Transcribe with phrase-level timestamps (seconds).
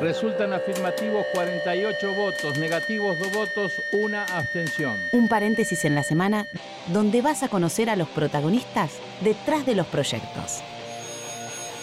[0.00, 4.94] Resultan afirmativos 48 votos, negativos 2 votos, una abstención.
[5.12, 6.46] Un paréntesis en la semana
[6.92, 8.92] donde vas a conocer a los protagonistas
[9.22, 10.62] detrás de los proyectos.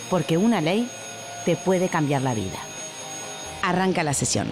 [0.10, 0.90] Porque una ley
[1.44, 2.58] te puede cambiar la vida.
[3.62, 4.48] Arranca la sesión.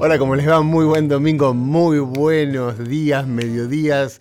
[0.00, 0.60] Hola, ¿cómo les va?
[0.62, 4.20] Muy buen domingo, muy buenos días, mediodías.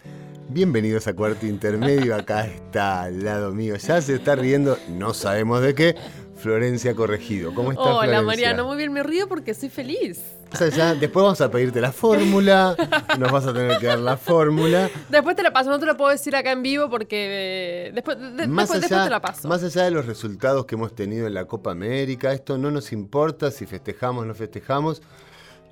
[0.60, 3.76] Bienvenidos a Cuarto Intermedio, acá está al lado mío.
[3.76, 5.96] Ya se está riendo, no sabemos de qué,
[6.38, 7.54] Florencia Corregido.
[7.54, 8.24] ¿Cómo estás, Hola, Florencia?
[8.26, 10.22] Mariano, muy bien, me río porque soy feliz.
[10.54, 12.74] O sea, ya después vamos a pedirte la fórmula,
[13.20, 14.90] nos vas a tener que dar la fórmula.
[15.10, 18.18] Después te la paso, no te lo puedo decir acá en vivo porque eh, después,
[18.18, 19.50] de- Más después, después te la paso.
[19.50, 22.94] más allá de los resultados que hemos tenido en la Copa América, esto no nos
[22.94, 25.02] importa si festejamos o no festejamos.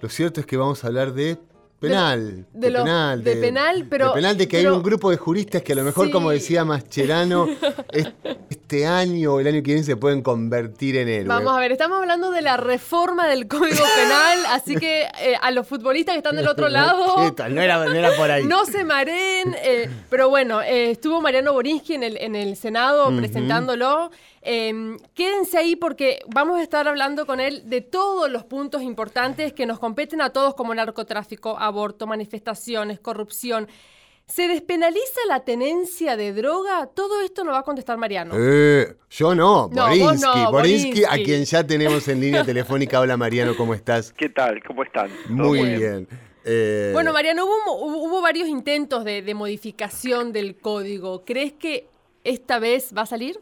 [0.02, 1.38] Lo cierto es que vamos a hablar de
[1.90, 2.46] penal.
[2.54, 3.24] de lo- penal.
[3.24, 5.84] de penal, pero- de penal, de que hay un grupo de juristas que a lo
[5.84, 6.12] mejor, Sí.
[6.12, 7.48] como decía Mascherano,
[7.92, 8.12] es-
[8.50, 11.28] este año o el año que viene se pueden convertir en héroes.
[11.28, 15.52] Vamos a ver, estamos hablando de la reforma del Código Penal, así que eh, a
[15.52, 17.16] los futbolistas que están del otro lado...
[17.50, 18.44] No era, no era por ahí.
[18.54, 23.16] No se mareen, eh, pero bueno, eh, estuvo Mariano Borinsky en el, en el Senado
[23.16, 24.12] presentándolo.
[24.46, 29.54] Eh, quédense ahí porque vamos a estar hablando con él de todos los puntos importantes
[29.54, 33.68] que nos competen a todos como narcotráfico, aborto, manifestaciones, corrupción.
[34.26, 36.88] ¿Se despenaliza la tenencia de droga?
[36.88, 38.34] Todo esto nos va a contestar Mariano.
[38.38, 40.22] Eh, yo no, No, Borinsky.
[40.26, 43.00] no, Borinsky, a quien ya tenemos en línea telefónica.
[43.02, 44.14] Hola Mariano, ¿cómo estás?
[44.14, 44.64] ¿Qué tal?
[44.66, 45.10] ¿Cómo están?
[45.28, 46.08] ¿Todo Muy bien.
[46.46, 51.24] Eh, Bueno, Mariano, hubo, hubo- hubo varios intentos de, de modificación del código.
[51.26, 51.88] ¿Crees que
[52.24, 53.40] esta vez va a salir?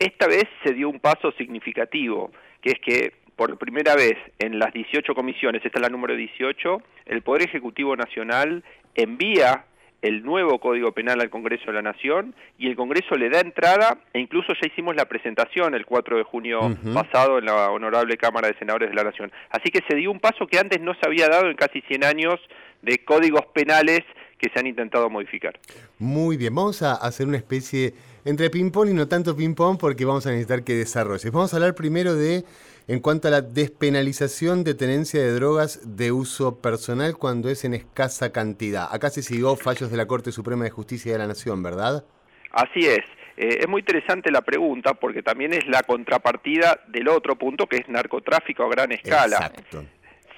[0.00, 4.72] Esta vez se dio un paso significativo, que es que por primera vez en las
[4.72, 9.66] 18 comisiones, esta es la número 18, el Poder Ejecutivo Nacional envía
[10.00, 13.98] el nuevo Código Penal al Congreso de la Nación y el Congreso le da entrada
[14.14, 18.48] e incluso ya hicimos la presentación el 4 de junio pasado en la Honorable Cámara
[18.48, 19.30] de Senadores de la Nación.
[19.50, 22.04] Así que se dio un paso que antes no se había dado en casi 100
[22.04, 22.40] años
[22.80, 24.00] de códigos penales
[24.38, 25.60] que se han intentado modificar.
[25.98, 27.92] Muy bien, vamos a hacer una especie
[28.24, 31.30] entre ping-pong y no tanto ping-pong porque vamos a necesitar que desarrolles.
[31.32, 32.44] Vamos a hablar primero de,
[32.88, 37.74] en cuanto a la despenalización de tenencia de drogas de uso personal cuando es en
[37.74, 38.88] escasa cantidad.
[38.90, 42.04] Acá se siguió fallos de la Corte Suprema de Justicia de la Nación, ¿verdad?
[42.52, 43.04] Así es.
[43.36, 47.76] Eh, es muy interesante la pregunta porque también es la contrapartida del otro punto que
[47.76, 49.36] es narcotráfico a gran escala.
[49.36, 49.84] Exacto.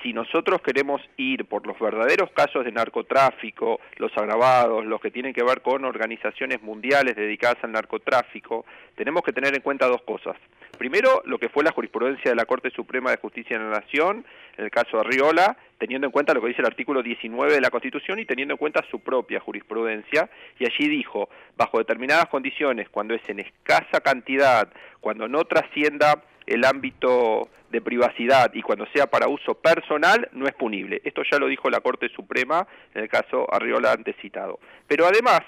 [0.03, 5.33] Si nosotros queremos ir por los verdaderos casos de narcotráfico, los agravados, los que tienen
[5.33, 8.65] que ver con organizaciones mundiales dedicadas al narcotráfico,
[8.97, 10.37] tenemos que tener en cuenta dos cosas.
[10.77, 14.25] Primero, lo que fue la jurisprudencia de la Corte Suprema de Justicia de la Nación,
[14.57, 17.61] en el caso de Riola, teniendo en cuenta lo que dice el artículo 19 de
[17.61, 22.89] la Constitución y teniendo en cuenta su propia jurisprudencia, y allí dijo, bajo determinadas condiciones,
[22.89, 24.69] cuando es en escasa cantidad,
[25.01, 30.55] cuando no trascienda el ámbito de privacidad y cuando sea para uso personal no es
[30.55, 31.01] punible.
[31.05, 34.61] Esto ya lo dijo la Corte Suprema en el caso Arriola antes citado.
[34.87, 35.41] Pero además,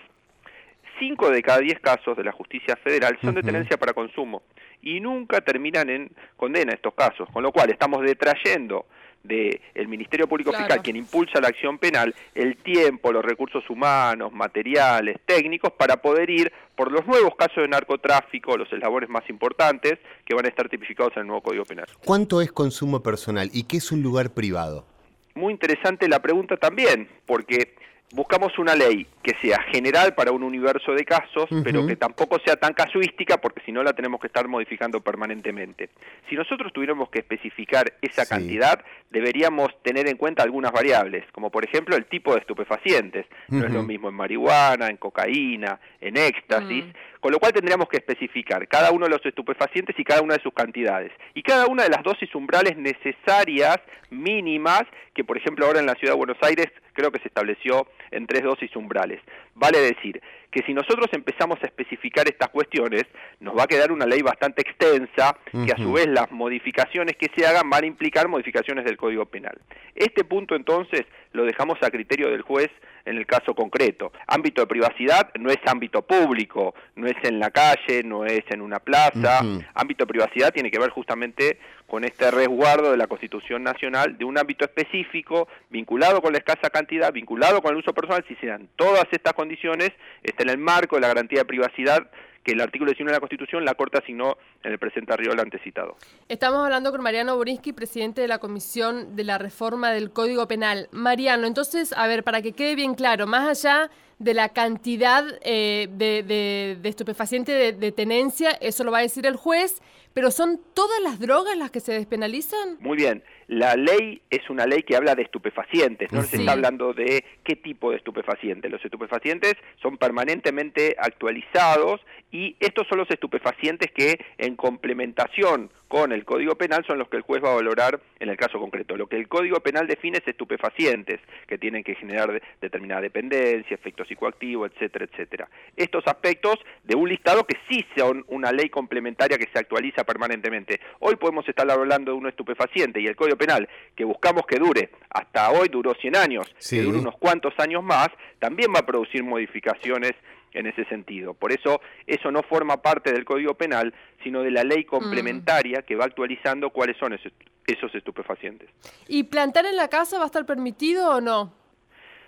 [0.98, 4.42] cinco de cada diez casos de la justicia federal son de tenencia para consumo
[4.82, 8.86] y nunca terminan en condena estos casos, con lo cual estamos detrayendo
[9.24, 10.66] del Ministerio Público Claro.
[10.66, 16.30] Fiscal, quien impulsa la acción penal, el tiempo, los recursos humanos, materiales, técnicos, para poder
[16.30, 20.68] ir por los nuevos casos de narcotráfico, los eslabones más importantes, que van a estar
[20.68, 21.86] tipificados en el nuevo Código Penal.
[22.04, 24.86] ¿Cuánto es consumo personal y qué es un lugar privado?
[25.34, 27.74] Muy interesante la pregunta también, porque
[28.12, 32.56] buscamos una ley que sea general para un universo de casos, pero que tampoco sea
[32.56, 35.90] tan casuística, porque si no la tenemos que estar modificando permanentemente.
[36.28, 38.30] Si nosotros tuviéramos que especificar esa Sí.
[38.30, 43.26] cantidad, deberíamos tener en cuenta algunas variables, como por ejemplo el tipo de estupefacientes.
[43.48, 47.13] No es lo mismo en marihuana, en cocaína, en éxtasis, Mm.
[47.24, 50.42] Con lo cual tendríamos que especificar cada uno de los estupefacientes y cada una de
[50.42, 51.10] sus cantidades.
[51.32, 53.78] Y cada una de las dosis umbrales necesarias,
[54.10, 54.82] mínimas,
[55.14, 58.26] que por ejemplo ahora en la ciudad de Buenos Aires creo que se estableció en
[58.26, 59.20] tres dosis umbrales.
[59.54, 60.20] Vale decir
[60.50, 63.04] que si nosotros empezamos a especificar estas cuestiones,
[63.40, 67.28] nos va a quedar una ley bastante extensa, que a su vez las modificaciones que
[67.34, 69.58] se hagan van a implicar modificaciones del Código Penal.
[69.96, 72.70] Este punto entonces lo dejamos a criterio del juez
[73.04, 74.12] en el caso concreto.
[74.28, 78.62] Ámbito de privacidad no es ámbito público, no es en la calle, no es en
[78.62, 79.40] una plaza.
[79.74, 81.58] Ámbito de privacidad tiene que ver justamente
[81.94, 86.68] con este resguardo de la Constitución Nacional de un ámbito específico vinculado con la escasa
[86.68, 89.92] cantidad, vinculado con el uso personal, si se dan todas estas condiciones,
[90.24, 92.10] está en el marco de la garantía de privacidad
[92.42, 95.62] que el artículo 19 de la Constitución la Corte asignó en el presente Arriola antes
[95.62, 95.96] citado.
[96.28, 100.88] Estamos hablando con Mariano Borinsky, presidente de la Comisión de la Reforma del Código Penal.
[100.90, 103.88] Mariano, entonces, a ver, para que quede bien claro, más allá
[104.18, 109.36] de la cantidad eh, de, estupefaciente de, de tenencia, eso lo va a decir el
[109.36, 109.80] juez,
[110.12, 112.78] pero ¿son todas las drogas las que se despenalizan?
[112.80, 116.92] Muy bien, la ley es una ley que habla de estupefacientes, no se está hablando
[116.92, 118.70] de qué tipo de estupefacientes.
[118.70, 122.00] Los estupefacientes son permanentemente actualizados
[122.30, 127.18] y estos son los estupefacientes que en complementación con el Código Penal son los que
[127.18, 128.96] el juez va a valorar en el caso concreto.
[128.96, 134.04] Lo que el Código Penal define es estupefacientes, que tienen que generar determinada dependencia, efecto
[134.04, 135.48] psicoactivo, etcétera, etcétera.
[135.76, 140.80] Estos aspectos de un listado que sí son una ley complementaria que se actualiza permanentemente.
[140.98, 144.90] Hoy podemos estar hablando de un estupefaciente y el Código Penal, que buscamos que dure,
[145.10, 148.08] hasta hoy duró 100 años, que dure unos cuantos años más,
[148.38, 150.12] también va a producir modificaciones
[150.52, 151.34] en ese sentido.
[151.34, 153.92] Por eso eso no forma parte del Código Penal,
[154.22, 154.86] sino de la ley mm.
[154.86, 158.70] complementaria que va actualizando cuáles son esos estupefacientes.
[159.08, 161.52] ¿Y plantar en la casa va a estar permitido o no?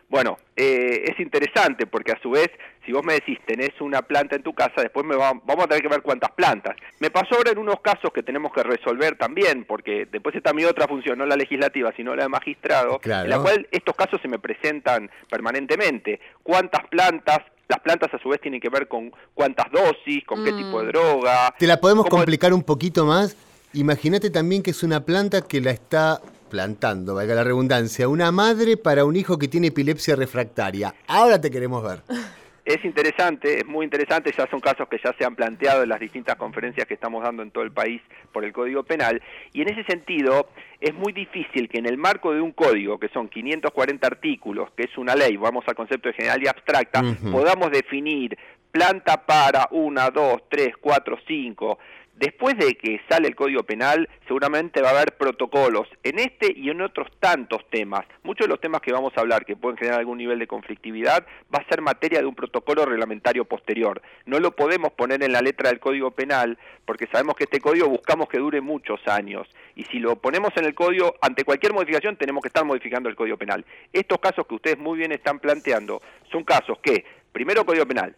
[0.09, 2.49] Bueno, eh, es interesante porque a su vez,
[2.87, 5.83] si vos me decís tenés una planta en tu casa, después me vamos a tener
[5.83, 6.77] que ver cuántas plantas.
[7.00, 10.65] Me pasó ahora en unos casos que tenemos que resolver también, porque después está mi
[10.65, 14.29] otra función, no la legislativa, sino la de magistrado, en la cual estos casos se
[14.29, 16.21] me presentan permanentemente.
[16.43, 20.53] ¿Cuántas plantas las plantas a su vez tienen que ver con cuántas dosis, con qué
[20.53, 20.93] tipo de mm.
[20.93, 21.55] droga.
[21.59, 23.37] ¿Te la podemos complicar un poquito más?
[23.73, 28.77] Imagínate también que es una planta que la está plantando, valga la redundancia, una madre
[28.77, 30.94] para un hijo que tiene epilepsia refractaria.
[31.09, 32.03] Ahora te queremos ver.
[32.66, 36.00] Es interesante, es muy interesante, ya son casos que ya se han planteado en las
[36.00, 38.02] distintas conferencias que estamos dando en todo el país
[38.32, 39.22] por el Código Penal,
[39.52, 40.48] y en ese sentido
[40.80, 44.82] es muy difícil que en el marco de un código, que son 540 artículos, que
[44.82, 48.36] es una ley, vamos al concepto de general y abstracta, podamos definir
[48.72, 51.78] planta para una, dos, tres, cuatro, cinco,
[52.16, 56.70] Después de que sale el Código Penal, seguramente va a haber protocolos en este y
[56.70, 58.06] en otros tantos temas.
[58.22, 61.26] Muchos de los temas que vamos a hablar, que pueden generar algún nivel de conflictividad,
[61.54, 64.00] va a ser materia de un protocolo reglamentario posterior.
[64.24, 67.86] No lo podemos poner en la letra del Código Penal porque sabemos que este código
[67.86, 69.46] buscamos que dure muchos años.
[69.74, 73.14] Y si lo ponemos en el código, ante cualquier modificación tenemos que estar modificando el
[73.14, 73.62] Código Penal.
[73.92, 76.00] Estos casos que ustedes muy bien están planteando
[76.32, 78.16] son casos que, primero Código Penal,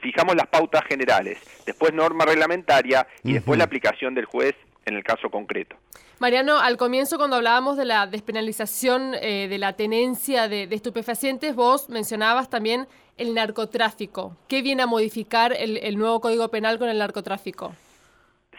[0.00, 4.54] fijamos las pautas generales, después norma reglamentaria y después la aplicación del juez
[4.86, 5.76] en el caso concreto.
[6.18, 11.88] Mariano, al comienzo cuando hablábamos de la despenalización eh, de la tenencia de, estupefacientes, vos
[11.88, 12.86] mencionabas también
[13.16, 14.36] el narcotráfico.
[14.46, 17.74] ¿Qué viene a modificar el, nuevo Código Penal con el narcotráfico?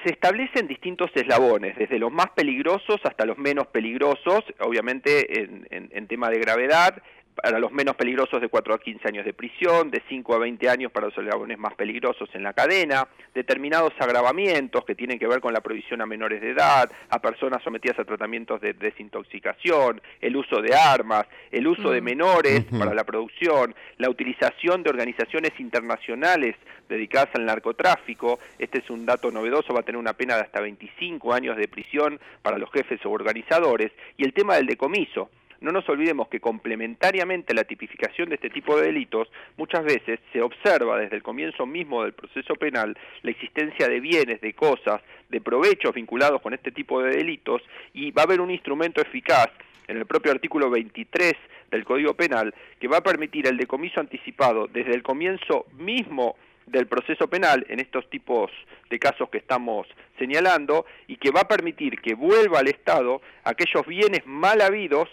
[0.04, 6.08] se establecen distintos eslabones, desde los más peligrosos hasta los menos peligrosos, obviamente en, en
[6.08, 7.04] tema de gravedad,
[7.36, 10.70] para los menos peligrosos de 4 a 15 años de prisión, de 5 a 20
[10.70, 15.42] años para los eslabones más peligrosos en la cadena, determinados agravamientos que tienen que ver
[15.42, 20.36] con la provisión a menores de edad, a personas sometidas a tratamientos de desintoxicación, el
[20.36, 22.04] uso de armas, el uso de mm.
[22.04, 26.56] menores para la producción, la utilización de organizaciones internacionales
[26.90, 30.60] dedicadas al narcotráfico, este es un dato novedoso, va a tener una pena de hasta
[30.60, 35.30] 25 años de prisión para los jefes o organizadores, y el tema del decomiso,
[35.62, 40.20] no nos olvidemos que complementariamente a la tipificación de este tipo de delitos, muchas veces
[40.34, 45.02] se observa desde el comienzo mismo del proceso penal la existencia de bienes, de cosas,
[45.30, 47.62] de provechos vinculados con este tipo de delitos
[47.94, 49.48] y va a haber un instrumento eficaz
[49.88, 51.34] en el propio artículo 23
[51.70, 56.36] del Código Penal que va a permitir el decomiso anticipado desde el comienzo mismo
[56.66, 58.52] del proceso penal en estos tipos
[58.90, 59.88] de casos que estamos
[60.18, 65.10] señalando y que va a permitir que vuelva al Estado aquellos bienes mal habidos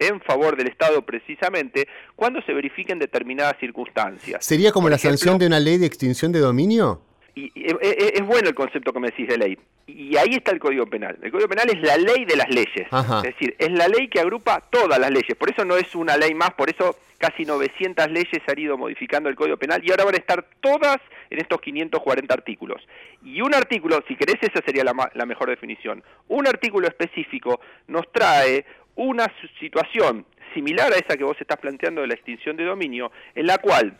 [0.00, 4.44] en favor del Estado precisamente cuando se verifiquen determinadas circunstancias.
[4.44, 7.02] ¿Sería como la sanción de una ley de extinción de dominio?
[7.34, 9.58] Y, es, bueno el concepto que me decís de ley.
[9.86, 11.18] Y ahí está el Código Penal.
[11.22, 12.86] El Código Penal es la ley de las leyes.
[12.90, 15.36] Es decir, es la ley que agrupa todas las leyes.
[15.36, 19.28] Por eso no es una ley más, por eso casi 900 leyes han ido modificando
[19.28, 20.96] el Código Penal y ahora van a estar todas
[21.28, 22.82] en estos 540 artículos.
[23.22, 26.02] Y un artículo, si querés, esa sería la, la mejor definición.
[26.28, 28.64] Un artículo específico nos trae
[28.96, 29.26] una
[29.58, 33.58] situación similar a esa que vos estás planteando de la extinción de dominio, en la
[33.58, 33.96] cual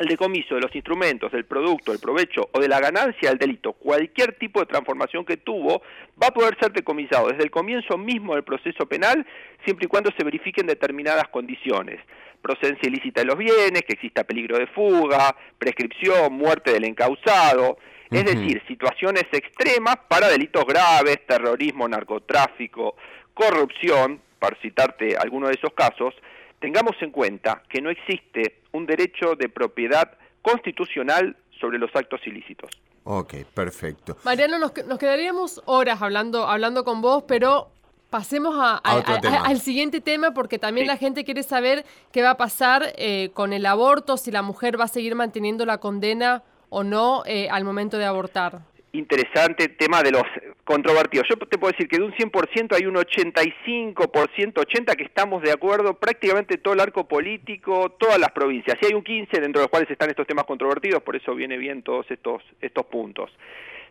[0.00, 3.74] el decomiso de los instrumentos, del producto, del provecho o de la ganancia del delito,
[3.74, 5.82] cualquier tipo de transformación que tuvo,
[6.20, 9.26] va a poder ser decomisado desde el comienzo mismo del proceso penal,
[9.64, 12.00] siempre y cuando se verifiquen determinadas condiciones.
[12.40, 17.76] Procedencia ilícita de los bienes, que exista peligro de fuga, prescripción, muerte del encausado,
[18.10, 22.96] es decir, situaciones extremas para delitos graves, terrorismo, narcotráfico,
[23.34, 26.14] corrupción, para citarte alguno de esos casos,
[26.58, 30.10] tengamos en cuenta que no existe un derecho de propiedad
[30.42, 32.70] constitucional sobre los actos ilícitos.
[33.04, 34.16] Ok, perfecto.
[34.24, 37.70] Mariano, nos, quedaríamos horas hablando, hablando con vos, pero
[38.10, 43.30] Pasemos al siguiente tema porque también la gente quiere saber qué va a pasar eh,
[43.34, 47.48] con el aborto, si la mujer va a seguir manteniendo la condena o no eh,
[47.50, 48.60] al momento de abortar.
[48.92, 50.24] Interesante tema de los
[50.64, 51.26] controvertidos.
[51.28, 55.52] Yo te puedo decir que de un 100% hay un 85%, 80% que estamos de
[55.52, 58.76] acuerdo, prácticamente todo el arco político, todas las provincias.
[58.80, 61.56] Y hay un 15% dentro de los cuales están estos temas controvertidos, por eso viene
[61.56, 63.30] bien todos estos, estos puntos.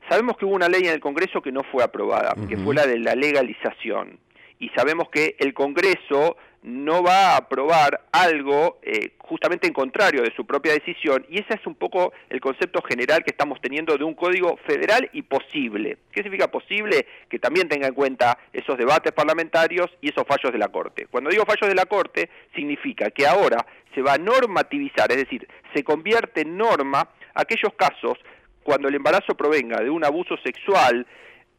[0.10, 2.86] Sabemos que hubo una ley en el Congreso que no fue aprobada, que fue la
[2.86, 4.20] de la legalización.
[4.60, 10.34] Y sabemos que el Congreso no va a aprobar algo eh, justamente en contrario de
[10.36, 14.04] su propia decisión y ese es un poco el concepto general que estamos teniendo de
[14.04, 15.98] un código federal y posible.
[16.12, 17.06] ¿Qué significa posible?
[17.30, 21.08] Que también tenga en cuenta esos debates parlamentarios y esos fallos de la Corte.
[21.10, 25.48] Cuando digo fallos de la Corte significa que ahora se va a normativizar, es decir,
[25.74, 28.18] se convierte en norma aquellos casos
[28.64, 31.08] cuando el embarazo provenga de un abuso sexual,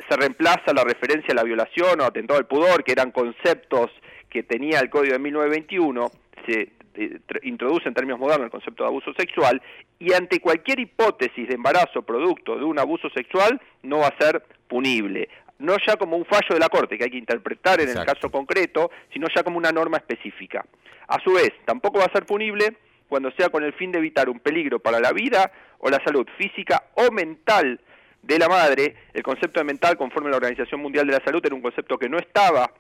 [0.09, 3.91] se reemplaza la referencia a la violación o atentado al pudor, que eran conceptos
[4.29, 6.11] que tenía el Código de 1921,
[6.47, 9.61] se eh, introduce en términos modernos el concepto de abuso sexual,
[9.99, 14.43] y ante cualquier hipótesis de embarazo producto de un abuso sexual no va a ser
[14.69, 15.29] punible.
[15.59, 18.31] No ya como un fallo de la Corte que hay que interpretar en el caso
[18.31, 20.65] concreto, sino ya como una norma específica.
[21.07, 22.79] A su vez, tampoco va a ser punible
[23.09, 26.27] cuando sea con el fin de evitar un peligro para la vida o la salud
[26.39, 27.81] física o mental
[28.23, 28.95] de la madre.
[29.13, 31.99] El concepto de mental, conforme a la Organización Mundial de la Salud, era un concepto
[31.99, 32.73] que no estaba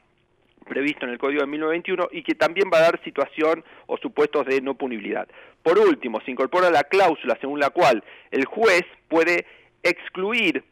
[0.69, 4.47] previsto en el Código de 1921 y que también va a dar situación o supuestos
[4.47, 5.27] de no punibilidad.
[5.63, 9.47] Por último, se incorpora la cláusula según la cual el juez puede
[9.83, 10.65] excluir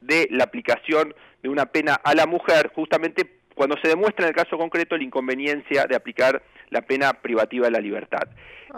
[0.00, 4.34] de la aplicación de una pena a la mujer justamente cuando se demuestra en el
[4.34, 8.28] caso concreto la inconveniencia de aplicar la pena privativa de la libertad.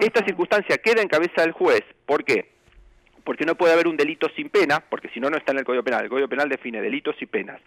[0.00, 1.82] Esta circunstancia queda en cabeza del juez.
[2.04, 2.55] ¿Por qué?
[3.26, 5.64] Porque no puede haber un delito sin pena, porque si no, no está en el
[5.64, 6.04] Código Penal.
[6.04, 7.60] El Código Penal define delitos y penas.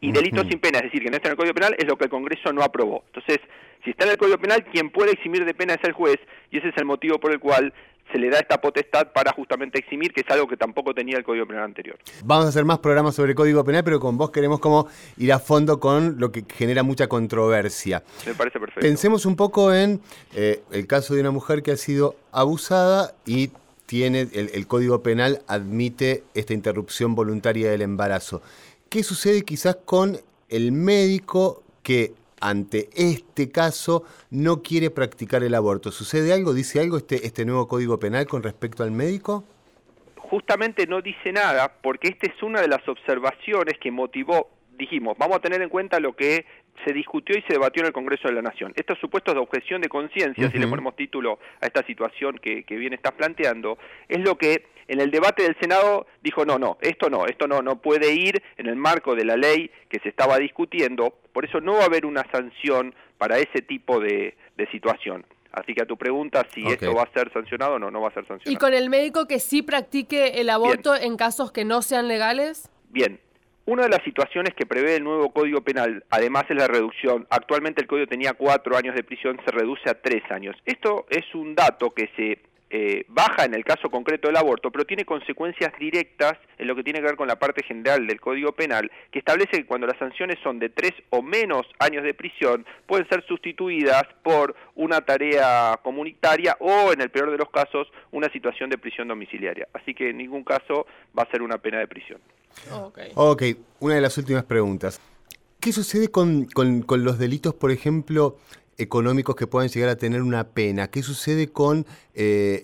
[0.00, 1.96] Y delitos sin pena, es decir, que no está en el Código Penal, es lo
[1.96, 3.04] que el Congreso no aprobó.
[3.06, 3.38] Entonces,
[3.84, 6.18] si está en el Código Penal, quien puede eximir de pena es el juez,
[6.50, 7.72] y ese es el motivo por el cual
[8.12, 11.24] se le da esta potestad para justamente eximir, que es algo que tampoco tenía el
[11.24, 11.96] Código Penal anterior.
[12.24, 15.32] Vamos a hacer más programas sobre el Código Penal, pero con vos queremos como ir
[15.32, 18.02] a fondo con lo que genera mucha controversia.
[18.26, 18.80] Me parece perfecto.
[18.80, 20.00] Pensemos un poco en
[20.34, 23.50] eh, el caso de una mujer que ha sido abusada y
[23.86, 28.42] tiene el Código Penal admite esta interrupción voluntaria del embarazo.
[28.88, 32.14] ¿Qué sucede quizás con el médico que
[32.44, 35.90] ante este caso no quiere practicar el aborto.
[35.90, 36.52] ¿Sucede algo?
[36.52, 39.44] ¿Dice algo este, este nuevo Código Penal con respecto al médico?
[40.16, 45.38] Justamente no dice nada porque esta es una de las observaciones que motivó, dijimos, vamos
[45.38, 46.44] a tener en cuenta lo que
[46.84, 48.72] se discutió y se debatió en el Congreso de la Nación.
[48.76, 52.76] Estos supuestos de objeción de conciencia, si le ponemos título a esta situación que, que
[52.76, 53.78] bien estás planteando,
[54.08, 57.62] es lo que en el debate del Senado dijo no, no, esto no, esto no,
[57.62, 61.60] no puede ir en el marco de la ley que se estaba discutiendo, por eso
[61.60, 64.36] no va a haber una sanción para ese tipo de,
[64.70, 65.24] situación.
[65.52, 68.08] Así que a tu pregunta, si esto va a ser sancionado o no, no va
[68.08, 68.52] a ser sancionado.
[68.52, 72.70] ¿Y con el médico que sí practique el aborto en casos que no sean legales?
[72.90, 73.20] Bien,
[73.66, 77.26] una de las situaciones que prevé el nuevo Código Penal, además es la reducción.
[77.30, 80.56] Actualmente el Código tenía cuatro años de prisión, se reduce a tres años.
[80.66, 82.38] Esto es un dato que se
[82.76, 86.82] eh, baja en el caso concreto del aborto, pero tiene consecuencias directas en lo que
[86.82, 89.96] tiene que ver con la parte general del Código Penal, que establece que cuando las
[89.98, 95.78] sanciones son de tres o menos años de prisión, pueden ser sustituidas por una tarea
[95.82, 99.68] comunitaria o, en el peor de los casos, una situación de prisión domiciliaria.
[99.72, 102.20] Así que en ningún caso va a ser una pena de prisión.
[103.14, 103.42] Ok,
[103.80, 105.00] una de las últimas preguntas.
[105.60, 108.36] ¿Qué sucede con, con los delitos, por ejemplo,
[108.78, 110.88] económicos que puedan llegar a tener una pena.
[110.88, 112.62] ¿Qué sucede con eh,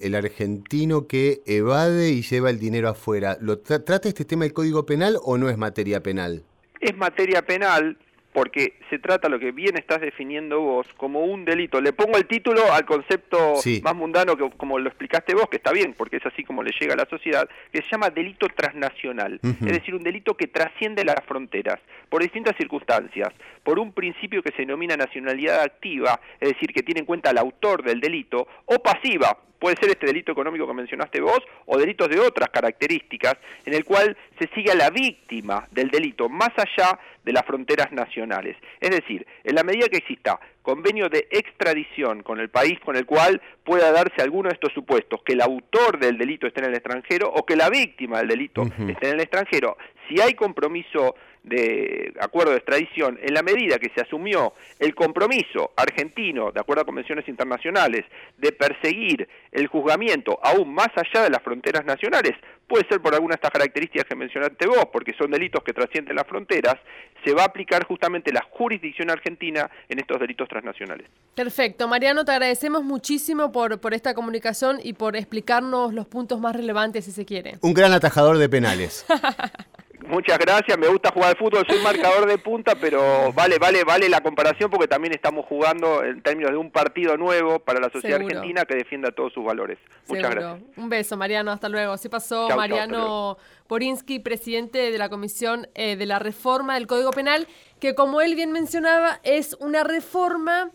[0.00, 3.36] el, argentino que evade y lleva el dinero afuera?
[3.40, 6.42] ¿Lo ¿Trata este tema el Código Penal o no es materia penal?
[6.80, 7.96] Es materia penal,
[8.34, 11.80] porque se trata, lo que bien estás definiendo vos, como un delito.
[11.80, 15.70] Le pongo el título al concepto más mundano que como lo explicaste vos, que está
[15.70, 19.38] bien, porque es así como le llega a la sociedad, que se llama delito transnacional,
[19.40, 23.28] es decir, un delito que trasciende las fronteras, por distintas circunstancias,
[23.62, 27.38] por un principio que se denomina nacionalidad activa, es decir, que tiene en cuenta al
[27.38, 32.10] autor del delito, o pasiva, puede ser este delito económico que mencionaste vos o delitos
[32.10, 36.98] de otras características, en el cual se sigue a la víctima del delito más allá
[37.24, 38.58] de las fronteras nacionales.
[38.78, 43.06] Es decir, en la medida que exista convenio de extradición con el país con el
[43.06, 46.74] cual pueda darse alguno de estos supuestos, que el autor del delito esté en el
[46.74, 49.78] extranjero o que la víctima del delito esté en el extranjero,
[50.10, 55.72] si hay compromiso de acuerdo de extradición, en la medida que se asumió el compromiso
[55.76, 58.04] argentino, de acuerdo a convenciones internacionales,
[58.38, 62.32] de perseguir el juzgamiento aún más allá de las fronteras nacionales,
[62.66, 66.16] puede ser por alguna de estas características que mencionaste vos, porque son delitos que trascienden
[66.16, 66.76] las fronteras,
[67.22, 71.08] se va a aplicar justamente la jurisdicción argentina en estos delitos transnacionales.
[71.34, 71.88] Perfecto.
[71.88, 77.04] Mariano, te agradecemos muchísimo por, por esta comunicación y por explicarnos los puntos más relevantes,
[77.04, 77.58] si se quiere.
[77.60, 79.04] Un gran atajador de penales.
[80.06, 84.08] Muchas gracias, me gusta jugar al fútbol, soy marcador de punta, pero vale, vale, vale
[84.08, 88.20] la comparación porque también estamos jugando en términos de un partido nuevo para la sociedad
[88.20, 89.78] argentina que defienda todos sus valores.
[90.08, 90.62] Muchas gracias.
[90.76, 91.92] Un beso, Mariano, hasta luego.
[91.92, 97.48] Así pasó Mariano Porinsky, presidente de la Comisión eh, de la Reforma del Código Penal,
[97.80, 100.70] que como él bien mencionaba, es una reforma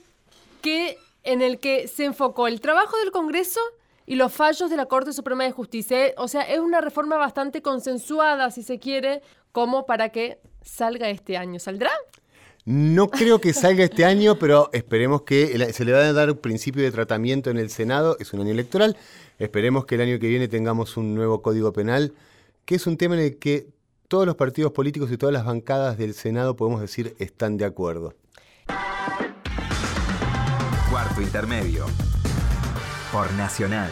[0.62, 3.60] que en el que se enfocó el trabajo del Congreso
[4.10, 6.16] y los fallos de la Corte Suprema de Justicia.
[6.18, 11.38] O sea, es una reforma bastante consensuada, si se quiere, como para que salga este
[11.38, 11.60] año.
[11.60, 11.92] ¿Saldrá?
[12.66, 16.38] No creo que salga este año, pero esperemos que se le va a dar un
[16.38, 18.98] principio de tratamiento en el Senado, es un año electoral,
[19.38, 22.14] esperemos que el año que viene tengamos un nuevo Código Penal,
[22.66, 23.68] que es un tema en el que
[24.08, 28.16] todos los partidos políticos y todas las bancadas del Senado, podemos decir, están de acuerdo.
[30.90, 31.86] Cuarto intermedio
[33.12, 33.90] por Nacional.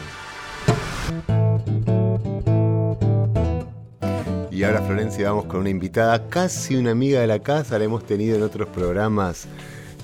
[4.51, 8.05] Y ahora Florencia vamos con una invitada, casi una amiga de la casa, la hemos
[8.05, 9.47] tenido en otros programas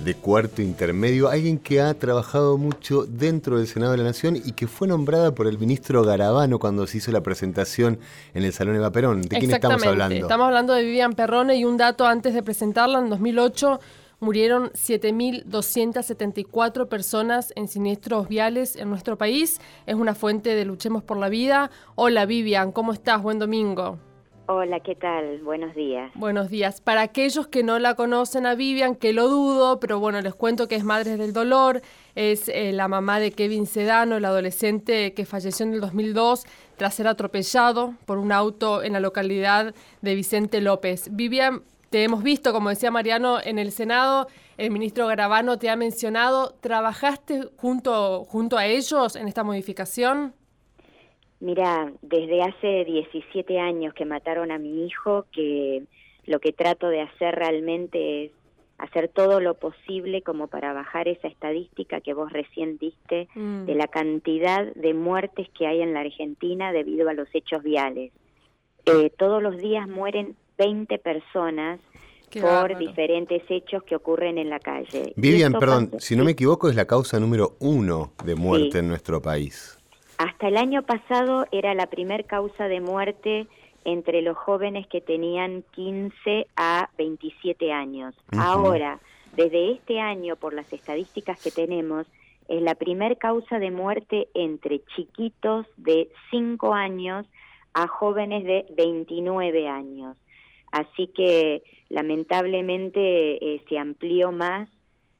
[0.03, 4.51] de cuarto intermedio, alguien que ha trabajado mucho dentro del Senado de la Nación y
[4.51, 7.99] que fue nombrada por el ministro Garabano cuando se hizo la presentación
[8.33, 9.21] en el Salón Eva Perón.
[9.21, 10.15] ¿De quién estamos hablando?
[10.15, 13.79] Estamos hablando de Vivian Perrone y un dato antes de presentarla, en 2008
[14.23, 19.61] murieron 7.274 personas en siniestros viales en nuestro país.
[19.85, 21.69] Es una fuente de Luchemos por la Vida.
[21.95, 23.21] Hola Vivian, ¿cómo estás?
[23.21, 23.99] Buen domingo.
[24.45, 25.39] Hola, ¿qué tal?
[25.39, 26.11] Buenos días.
[26.15, 26.81] Buenos días.
[26.81, 30.67] Para aquellos que no la conocen a Vivian, que lo dudo, pero bueno, les cuento
[30.67, 31.81] que es Madres del Dolor,
[32.15, 36.43] es eh, la mamá de Kevin Sedano, el adolescente que falleció en el 2002
[36.75, 41.07] tras ser atropellado por un auto en la localidad de Vicente López.
[41.13, 41.63] Vivian,
[41.93, 44.25] te hemos visto, como decía Mariano, en el Senado,
[44.57, 50.33] el ministro Garabano te ha mencionado, ¿trabajaste junto, junto a ellos en esta modificación?
[51.39, 55.83] Mira, desde hace 17 años que mataron a mi hijo, que
[56.25, 58.31] lo que trato de hacer realmente es
[58.79, 63.65] hacer todo lo posible como para bajar esa estadística que vos recién diste mm.
[63.65, 68.11] de la cantidad de muertes que hay en la Argentina debido a los hechos viales.
[68.85, 71.79] Eh, todos los días mueren 20 personas
[72.41, 75.13] por diferentes hechos que ocurren en la calle.
[75.15, 79.21] Vivian, perdón, si no me equivoco, es la causa número uno de muerte en nuestro
[79.21, 79.77] país.
[80.17, 83.47] Hasta el año pasado era la primer causa de muerte
[83.85, 88.15] entre los jóvenes que tenían 15 a 27 años.
[88.37, 88.99] Ahora,
[89.35, 92.07] desde este año, por las estadísticas que tenemos,
[92.47, 97.25] es la primer causa de muerte entre chiquitos de 5 años
[97.73, 100.15] a jóvenes de 29 años.
[100.73, 104.67] Así que lamentablemente eh, se amplió más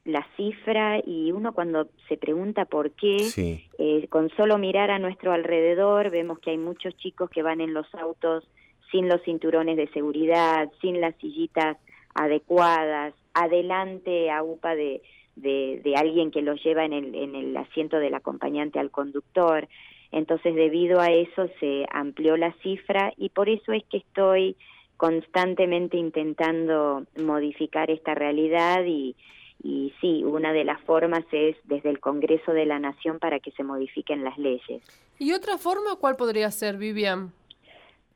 [0.04, 5.32] la cifra y uno cuando se pregunta por qué, eh, con solo mirar a nuestro
[5.32, 8.44] alrededor vemos que hay muchos chicos que van en los autos
[8.92, 11.78] sin los cinturones de seguridad, sin las sillitas
[12.16, 15.04] adecuadas, adelante a UPA de,
[15.36, 19.68] de, de alguien que los lleva en el, en el asiento del acompañante al conductor.
[20.12, 24.58] Entonces, debido a eso se amplió la cifra y por eso es que estoy
[24.98, 29.16] constantemente intentando modificar esta realidad y,
[29.62, 33.52] y sí, una de las formas es desde el Congreso de la Nación para que
[33.52, 34.84] se modifiquen las leyes.
[35.20, 37.32] ¿Y otra forma cuál podría ser, Vivian?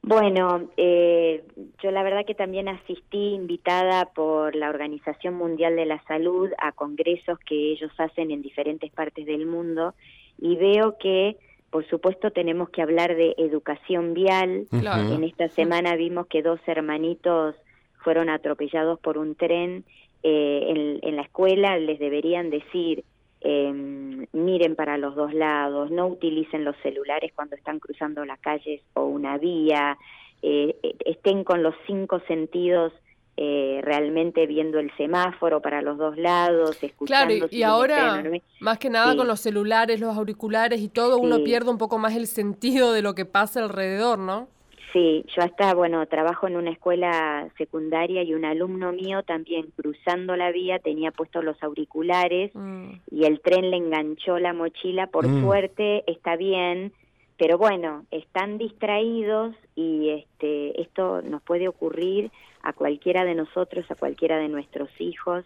[0.01, 1.43] Bueno, eh,
[1.83, 6.71] yo la verdad que también asistí invitada por la Organización Mundial de la Salud a
[6.71, 9.95] congresos que ellos hacen en diferentes partes del mundo
[10.39, 11.37] y veo que
[11.69, 14.67] por supuesto tenemos que hablar de educación vial.
[14.71, 17.55] En esta semana vimos que dos hermanitos
[18.03, 19.83] fueron atropellados por un tren.
[20.23, 23.03] Eh, en, la escuela les deberían decir,
[23.41, 28.81] em, miren para los dos lados, no utilicen los celulares cuando están cruzando las calles
[28.93, 29.97] o una vía,
[30.41, 30.75] eh,
[31.05, 32.93] estén con los cinco sentidos
[33.39, 37.35] eh, realmente viendo el semáforo para los dos lados, escuchando.
[37.35, 38.23] Claro, y, ahora,
[38.59, 42.15] más que nada con los celulares, los auriculares y todo, uno pierde un poco más
[42.15, 44.47] el sentido de lo que pasa alrededor, ¿no?
[44.91, 50.35] Sí, yo hasta, bueno, trabajo en una escuela secundaria y un alumno mío también cruzando
[50.35, 52.89] la vía tenía puestos los auriculares mm.
[53.11, 55.43] y el tren le enganchó la mochila, por mm.
[55.43, 56.93] suerte está bien,
[57.37, 62.31] pero bueno, están distraídos y este, esto nos puede ocurrir
[62.63, 65.45] a cualquiera de nosotros, a cualquiera de nuestros hijos.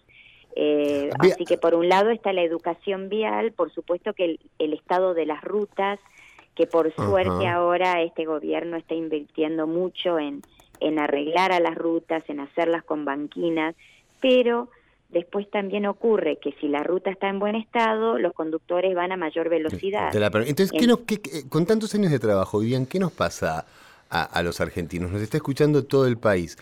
[0.56, 5.14] Eh, así que por un lado está la educación vial, por supuesto que el, estado
[5.14, 6.00] de las rutas,
[6.56, 10.44] que por suerte ahora este gobierno está invirtiendo mucho en,
[10.80, 13.76] en arreglar a las rutas, en hacerlas con banquinas,
[14.22, 14.70] pero
[15.10, 19.18] después también ocurre que si la ruta está en buen estado, los conductores van a
[19.18, 20.16] mayor velocidad.
[20.16, 20.88] Entonces, ¿qué
[21.50, 23.66] con tantos años de trabajo, Vivian, ¿qué nos pasa
[24.12, 25.12] a, los argentinos?
[25.12, 26.58] Nos está escuchando todo el país.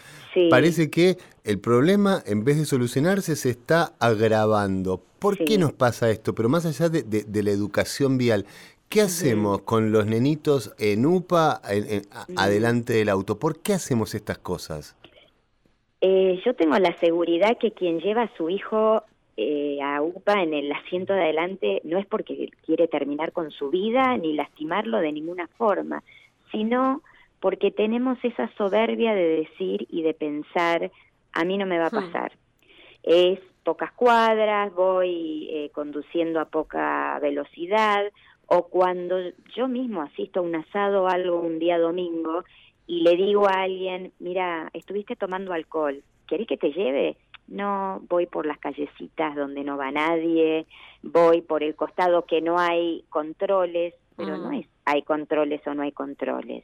[0.49, 5.01] Parece que el problema, en vez de solucionarse, se está agravando.
[5.19, 6.33] ¿Por qué nos pasa esto?
[6.35, 8.45] Pero más allá de, la educación vial,
[8.89, 11.61] ¿Qué hacemos con los nenitos en UPA,
[12.35, 13.37] adelante del auto?
[13.37, 14.97] ¿Por qué hacemos estas cosas?
[16.01, 19.03] Eh, yo tengo la seguridad que quien lleva a su hijo
[19.41, 23.69] eh, a UPA en el asiento de adelante no es porque quiere terminar con su
[23.69, 26.03] vida ni lastimarlo de ninguna forma,
[26.51, 27.01] sino
[27.39, 30.91] porque tenemos esa soberbia de decir y de pensar,
[31.33, 32.05] a mí no me va a hmm.
[32.05, 32.31] pasar.
[33.03, 38.03] Es pocas cuadras, voy eh, conduciendo a poca velocidad,
[38.47, 39.17] o cuando
[39.55, 42.43] yo mismo asisto a un asado o algo un día domingo
[42.87, 47.17] y le digo a alguien, mira, estuviste tomando alcohol, ¿querés que te lleve?
[47.47, 50.65] No, voy por las callecitas donde no va nadie,
[51.03, 54.53] voy por el costado que no hay controles, pero no mm.
[54.55, 56.63] es hay controles o no hay controles,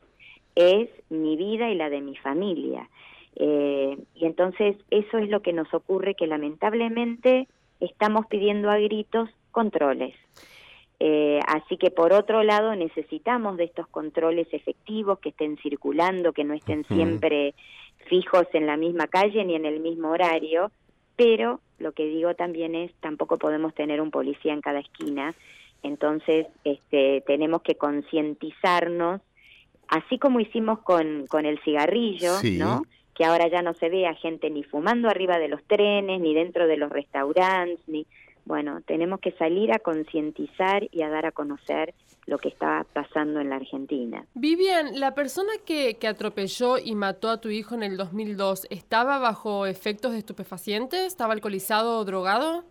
[0.55, 2.89] es mi vida y la de mi familia.
[3.35, 7.47] Eh, y entonces eso es lo que nos ocurre, que lamentablemente
[7.79, 10.15] estamos pidiendo a gritos controles.
[10.99, 16.45] Eh, así que por otro lado necesitamos de estos controles efectivos que estén circulando, que
[16.45, 17.53] no estén siempre
[18.07, 20.71] fijos en la misma calle ni en el mismo horario,
[21.17, 25.33] pero lo que digo también es tampoco podemos tener un policía en cada esquina,
[25.83, 29.21] entonces este, tenemos que concientizarnos,
[29.87, 32.83] así como hicimos con, con el cigarrillo, ¿no?
[33.15, 36.33] que ahora ya no se ve a gente ni fumando arriba de los trenes, ni
[36.33, 38.05] dentro de los restaurantes, ni
[38.45, 41.95] bueno, tenemos que salir a concientizar y a dar a conocer
[42.27, 44.25] lo que está pasando en la Argentina.
[44.35, 49.17] Vivian, ¿la persona que, que, atropelló y mató a tu hijo en el 2002 estaba
[49.17, 51.07] bajo efectos de estupefacientes?
[51.07, 52.63] ¿Estaba alcoholizado o drogado?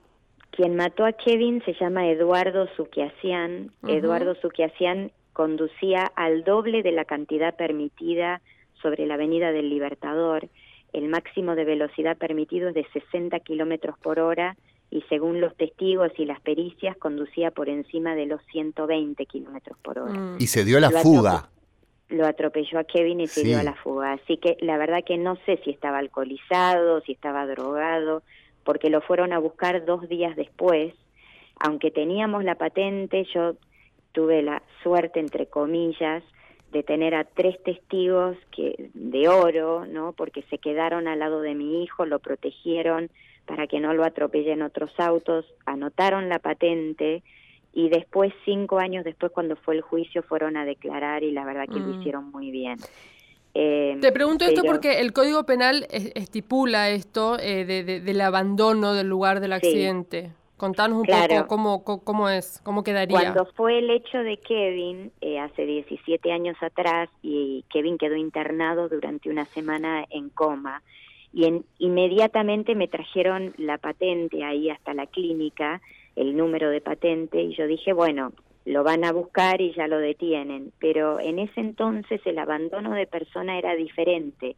[0.53, 3.73] Quien mató a Kevin se llama Eduardo Suquiasian.
[3.89, 8.41] Eduardo Suquiasian conducía al doble de la cantidad permitida
[8.81, 10.49] sobre la Avenida del Libertador.
[10.95, 14.57] El máximo de velocidad permitido es de 60 kilómetros por hora
[14.91, 19.99] y según los testigos y las pericias conducía por encima de los 120 kilómetros por
[19.99, 20.13] hora.
[20.13, 20.37] Mm.
[20.39, 21.51] Y se dio la fuga.
[22.09, 24.13] lo atropelló a Kevin y se dio a la fuga.
[24.13, 28.23] Así que la verdad que no sé si estaba alcoholizado, si estaba drogado,
[28.63, 30.95] porque lo fueron a buscar dos días después.
[31.59, 33.55] Aunque teníamos la patente, yo
[34.15, 36.23] tuve la suerte, entre comillas,
[36.73, 40.13] de tener a tres testigos que de oro, ¿no?
[40.13, 43.11] Porque se quedaron al lado de mi hijo, lo protegieron,
[43.45, 47.23] para que no lo atropellen otros autos, anotaron la patente
[47.73, 51.67] y después, cinco años después, cuando fue el juicio, fueron a declarar y la verdad
[51.67, 52.01] que lo mm.
[52.01, 52.79] hicieron muy bien.
[53.53, 59.41] Eh, Te pregunto esto porque el Código Penal estipula esto eh, del abandono del lugar
[59.41, 60.33] del accidente.
[60.57, 63.19] Contanos un poco cómo, cómo, es, cómo quedaría.
[63.19, 68.89] Cuando fue el hecho de Kevin, eh, hace 17 años atrás, y Kevin quedó internado
[68.89, 70.83] durante una semana en coma,
[71.33, 75.81] y en, inmediatamente me trajeron la patente ahí hasta la clínica,
[76.15, 78.33] el número de patente, y yo dije, bueno,
[78.65, 80.73] lo van a buscar y ya lo detienen.
[80.79, 84.57] Pero en ese entonces el abandono de persona era diferente.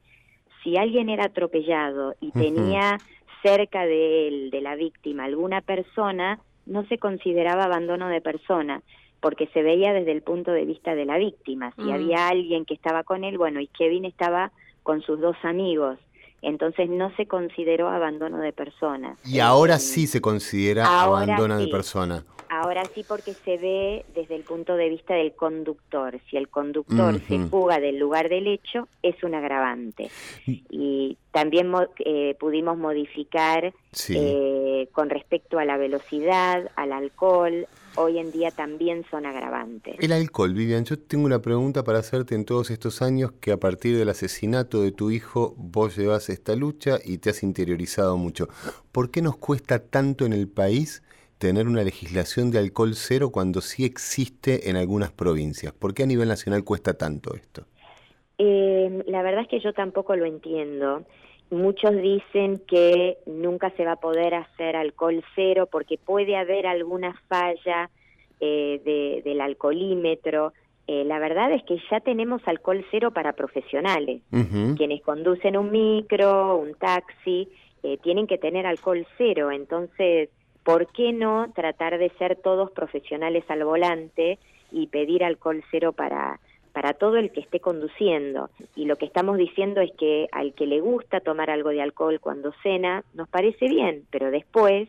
[0.63, 2.99] Si alguien era atropellado y tenía
[3.47, 8.83] cerca de él, de la víctima, alguna persona, no se consideraba abandono de persona,
[9.21, 11.73] porque se veía desde el punto de vista de la víctima.
[11.77, 11.93] Si mm.
[11.93, 14.51] había alguien que estaba con él, bueno, y Kevin estaba
[14.83, 15.99] con sus dos amigos
[16.47, 19.17] entonces no se consideró abandono de persona.
[19.25, 22.25] Y ahora sí se considera abandono de persona.
[22.49, 26.21] Ahora sí porque se ve desde el punto de vista del conductor.
[26.31, 30.09] Si el conductor se fuga del lugar del hecho, es un agravante.
[30.47, 33.75] Y también eh, pudimos modificar
[34.09, 39.97] eh, con respecto a la velocidad, al alcohol, hoy en día también son agravantes.
[39.99, 43.57] El alcohol, Vivian, yo tengo una pregunta para hacerte en todos estos años que a
[43.59, 48.49] partir del asesinato de tu hijo vos llevas esta lucha y te has interiorizado mucho.
[48.93, 51.03] ¿Por qué nos cuesta tanto en el país
[51.39, 55.73] tener una legislación de alcohol cero cuando sí existe en algunas provincias?
[55.73, 57.67] ¿Por qué a nivel nacional cuesta tanto esto?
[58.39, 61.05] Eh, la verdad es que yo tampoco lo entiendo.
[61.51, 67.15] Muchos dicen que nunca se va a poder hacer alcohol cero porque puede haber alguna
[67.29, 67.89] falla
[68.41, 70.53] eh, del alcoholímetro.
[70.89, 74.23] eh, la verdad es que ya tenemos alcohol cero para profesionales.
[74.77, 77.49] Quienes conducen un micro, un taxi,
[77.83, 79.51] eh, tienen que tener alcohol cero.
[79.53, 80.31] Entonces,
[80.65, 84.39] ¿por qué no tratar de ser todos profesionales al volante
[84.73, 86.41] y pedir alcohol cero para,
[86.77, 88.51] para todo el que esté conduciendo?
[88.75, 92.21] Y lo que estamos diciendo es que al que le gusta tomar algo de alcohol
[92.21, 94.87] cuando cena, nos parece bien, pero después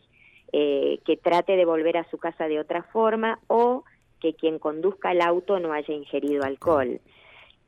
[0.51, 3.85] eh, que trate de volver a su casa de otra forma o
[4.19, 6.99] que quien conduzca el auto no haya ingerido alcohol.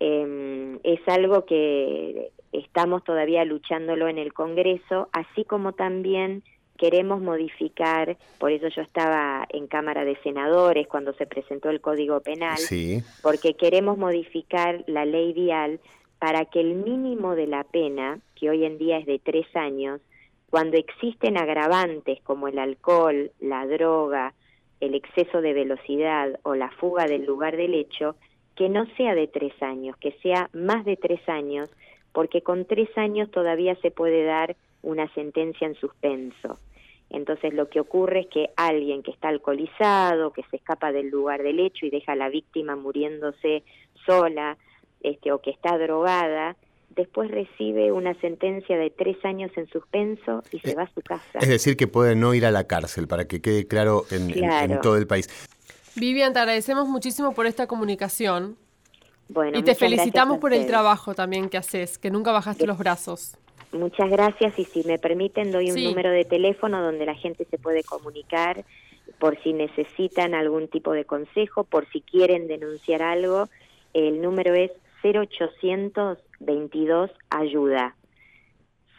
[0.02, 6.44] Eh, es algo que estamos todavía luchándolo en el Congreso, así como también
[6.80, 12.22] queremos modificar, por eso yo estaba en Cámara de Senadores cuando se presentó el Código
[12.22, 13.04] Penal, Sí.
[13.22, 15.80] porque queremos modificar la ley vial
[16.20, 20.00] para que el mínimo de la pena, que hoy en día es de tres años,
[20.50, 24.34] cuando existen agravantes como el alcohol, la droga,
[24.80, 28.16] el exceso de velocidad o la fuga del lugar del hecho,
[28.56, 31.70] que no sea de tres años, que sea más de tres años,
[32.14, 36.58] porque con tres años todavía se puede dar una sentencia en suspenso.
[37.10, 41.42] Entonces lo que ocurre es que alguien que está alcoholizado, que se escapa del lugar
[41.44, 43.64] del hecho y deja a la víctima muriéndose
[44.06, 44.58] sola,
[45.02, 46.56] este, o que está drogada,
[46.90, 51.40] después recibe una sentencia de tres años en suspenso y se va a su casa.
[51.40, 54.38] Es decir, que puede no ir a la cárcel, para que quede claro en, en-
[54.38, 54.82] en Claro.
[54.82, 55.30] todo el país.
[55.96, 58.58] Vivian, te agradecemos muchísimo por esta comunicación
[59.30, 63.36] Bueno, y te felicitamos por el trabajo también que haces, que nunca bajaste los brazos.
[63.72, 65.86] Muchas gracias y si me permiten doy un Sí.
[65.86, 68.64] número de teléfono donde la gente se puede comunicar
[69.20, 73.48] por si necesitan algún tipo de consejo, por si quieren denunciar algo.
[73.94, 74.72] El número es
[75.04, 77.96] 0800 22 ayuda.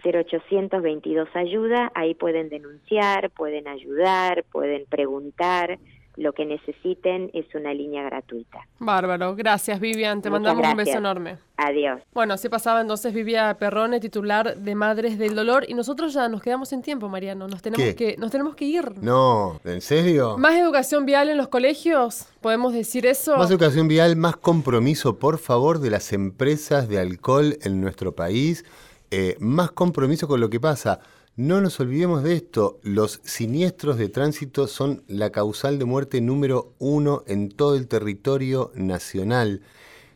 [0.04, 5.78] 0800 22 ayuda, ahí pueden denunciar, pueden ayudar, pueden preguntar,
[6.16, 8.66] lo que necesiten es una línea gratuita.
[8.78, 10.96] Bárbaro, gracias Vivian, te Muchas mandamos un beso gracias.
[10.96, 11.38] enorme.
[11.56, 12.02] Adiós.
[12.12, 16.42] Bueno, así pasaba entonces Vivia Perrone, titular de Madres del Dolor, y nosotros ya nos
[16.42, 17.94] quedamos sin tiempo, Mariano, nos tenemos, ¿Qué?
[17.94, 18.92] que, nos tenemos que ir.
[19.02, 20.36] No, ¿en serio?
[20.38, 22.26] ¿Más educación vial en los colegios?
[22.40, 23.36] ¿Podemos decir eso?
[23.36, 28.64] Más educación vial, más compromiso, por favor, de las empresas de alcohol en nuestro país.
[29.10, 31.00] Eh, más compromiso con lo que pasa.
[31.40, 32.78] No nos olvidemos de esto.
[32.82, 38.72] Los siniestros de tránsito son la causal de muerte número uno en todo el territorio
[38.74, 39.62] nacional.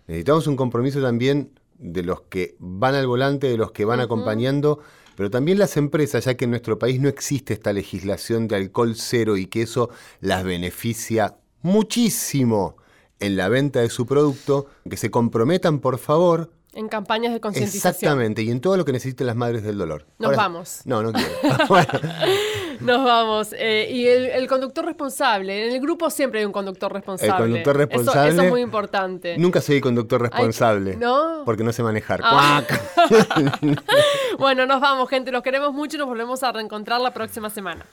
[0.06, 4.80] Necesitamos un compromiso también de los que van al volante, de los que van acompañando,
[5.16, 8.94] pero también las empresas, ya que en nuestro país no existe esta legislación de alcohol
[8.94, 9.88] cero y que eso
[10.20, 12.76] las beneficia muchísimo
[13.18, 16.50] en la venta de su producto, que se comprometan, por favor.
[16.74, 17.90] En campañas de concientización.
[17.92, 20.06] Exactamente, y en todo lo que necesiten las madres del dolor.
[20.18, 20.80] Nos vamos.
[20.84, 21.28] No, no quiero.
[21.68, 21.86] Bueno,
[22.80, 23.54] Nos vamos.
[23.56, 25.66] eh, y el, el conductor responsable.
[25.68, 27.36] En el grupo siempre hay un conductor responsable.
[27.44, 28.32] conductor Eso- responsable.
[28.32, 29.38] Eso, es muy importante.
[29.38, 30.96] nunca soy el conductor responsable.
[30.96, 31.42] ¿No?
[31.44, 32.20] Porque no sé manejar.
[32.24, 32.62] Ah.
[34.38, 35.30] Bueno, nos vamos, gente.
[35.30, 37.86] Los queremos mucho y nos volvemos a reencontrar la próxima semana.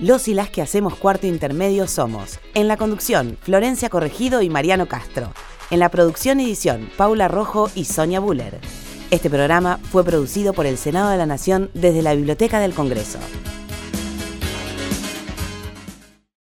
[0.00, 4.86] Los y las que hacemos cuarto intermedio somos, en la conducción, Florencia Corregido y Mariano
[4.86, 5.32] Castro.
[5.72, 8.60] En la producción y edición, Paula Rojo y Sonia Buller.
[9.10, 13.18] Este programa fue producido por el Senado de la Nación desde la Biblioteca del Congreso.